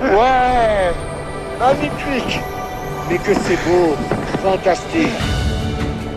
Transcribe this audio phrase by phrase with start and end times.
[0.00, 0.92] Ouais
[1.58, 2.40] Magnifique
[3.08, 3.94] Mais que c'est beau
[4.42, 5.08] Fantastique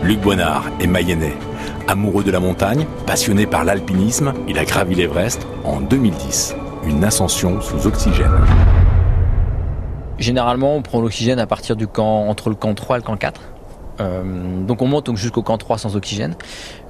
[0.02, 1.34] Luc Boinard est mayennais.
[1.86, 6.56] Amoureux de la montagne, passionné par l'alpinisme, il a gravi l'Everest en 2010.
[6.86, 8.32] Une ascension sous oxygène.
[10.18, 13.16] Généralement, on prend l'oxygène à partir du camp, entre le camp 3 et le camp
[13.16, 13.40] 4.
[14.00, 16.34] Euh, donc on monte donc jusqu'au camp 3 sans oxygène.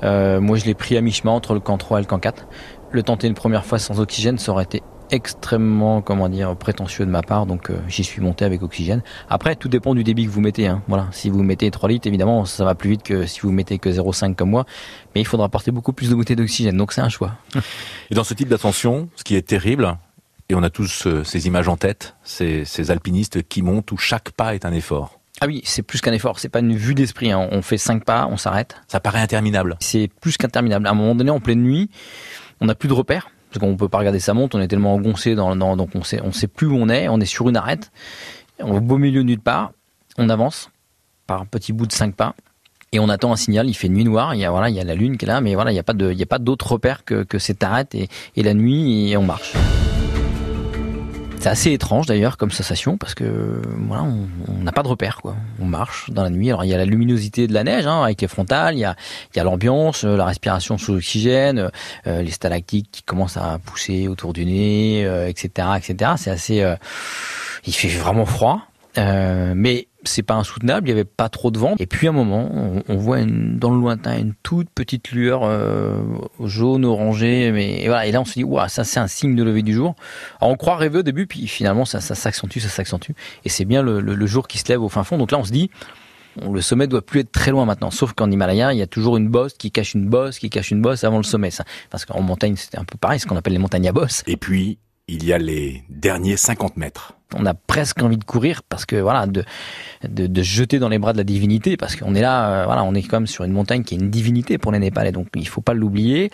[0.02, 2.46] Euh, moi je l'ai pris à mi-chemin entre le camp 3 et le camp 4.
[2.90, 7.10] Le tenter une première fois sans oxygène, ça aurait été extrêmement comment dire prétentieux de
[7.10, 10.30] ma part donc euh, j'y suis monté avec oxygène après tout dépend du débit que
[10.30, 10.82] vous mettez hein.
[10.88, 13.78] voilà si vous mettez 3 litres évidemment ça va plus vite que si vous mettez
[13.78, 14.64] que 0,5 comme moi
[15.14, 17.32] mais il faudra porter beaucoup plus de bouteilles d'oxygène donc c'est un choix
[18.10, 19.96] et dans ce type d'ascension ce qui est terrible
[20.48, 23.96] et on a tous euh, ces images en tête ces, ces alpinistes qui montent où
[23.96, 26.94] chaque pas est un effort ah oui, c'est plus qu'un effort, c'est pas une vue
[26.94, 27.32] d'esprit.
[27.32, 27.48] Hein.
[27.50, 28.76] On fait cinq pas, on s'arrête.
[28.86, 29.76] Ça paraît interminable.
[29.80, 30.86] C'est plus qu'interminable.
[30.86, 31.90] À un moment donné, en pleine nuit,
[32.60, 34.58] on n'a plus de repères parce qu'on peut pas regarder sa montre.
[34.58, 37.08] On est tellement engoncé dans, dans donc on sait on sait plus où on est.
[37.08, 37.92] On est sur une arête.
[38.58, 39.70] On au beau milieu de nulle part.
[40.18, 40.70] On avance
[41.26, 42.34] par un petit bout de cinq pas
[42.92, 43.68] et on attend un signal.
[43.68, 44.34] Il fait nuit noire.
[44.34, 45.74] Il y a voilà, il y a la lune qui est là, mais voilà, il
[45.74, 48.54] n'y a pas il y a pas d'autre repère que, que cette arête et la
[48.54, 49.52] nuit et on marche.
[51.44, 54.02] C'est assez étrange d'ailleurs comme sensation parce que voilà,
[54.48, 55.36] on n'a pas de repère quoi.
[55.60, 56.48] On marche dans la nuit.
[56.48, 58.84] Alors il y a la luminosité de la neige hein, avec les frontales, il y
[58.86, 61.70] a, l'ambiance, euh, la respiration sous oxygène,
[62.06, 66.12] euh, les stalactites qui commencent à pousser autour du nez, euh, etc., etc.
[66.16, 66.76] C'est assez, euh,
[67.66, 68.62] il fait vraiment froid,
[68.96, 71.74] euh, mais c'est pas insoutenable, il y avait pas trop de vent.
[71.78, 72.48] Et puis à un moment,
[72.88, 75.96] on, voit une, dans le lointain une toute petite lueur euh,
[76.40, 77.50] jaune, orangée.
[77.52, 78.06] Mais et voilà.
[78.06, 79.94] Et là, on se dit, waouh, ça c'est un signe de lever du jour.
[80.40, 83.12] Alors, on croit rêver au début, puis finalement, ça, ça s'accentue, ça s'accentue.
[83.44, 85.18] Et c'est bien le, le, le, jour qui se lève au fin fond.
[85.18, 85.70] Donc là, on se dit.
[86.42, 89.16] Le sommet doit plus être très loin maintenant, sauf qu'en Himalaya, il y a toujours
[89.16, 91.52] une bosse qui cache une bosse, qui cache une bosse avant le sommet.
[91.52, 91.62] Ça.
[91.90, 94.24] Parce qu'en montagne, c'est un peu pareil, ce qu'on appelle les montagnes à bosse.
[94.26, 97.12] Et puis, il y a les derniers 50 mètres.
[97.36, 99.44] On a presque envie de courir parce que voilà, de,
[100.08, 102.84] de, de jeter dans les bras de la divinité parce qu'on est là, euh, voilà,
[102.84, 105.28] on est quand même sur une montagne qui est une divinité pour les Népalais, donc
[105.34, 106.30] il faut pas l'oublier.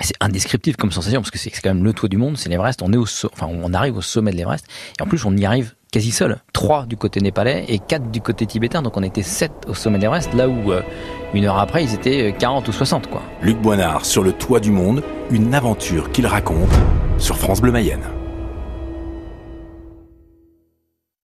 [0.00, 2.80] C'est indescriptible comme sensation parce que c'est quand même le toit du monde, c'est l'Everest.
[2.82, 4.66] On est au, enfin, on arrive au sommet de l'Everest
[4.98, 6.36] et en plus on y arrive quasi seul.
[6.52, 9.96] Trois du côté népalais et quatre du côté tibétain, donc on était sept au sommet
[9.96, 10.82] de l'Everest, là où euh,
[11.32, 13.22] une heure après ils étaient 40 ou 60 quoi.
[13.40, 16.68] Luc Boinard sur le toit du monde, une aventure qu'il raconte
[17.16, 18.02] sur France Bleu Mayenne.